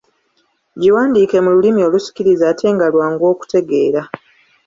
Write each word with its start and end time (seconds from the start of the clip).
Giwandiike 0.81 1.37
mu 1.45 1.49
lulimi 1.55 1.81
olusikiriza 1.87 2.43
ate 2.51 2.67
nga 2.75 2.85
lwangu 2.93 3.23
okutegeera. 3.33 4.01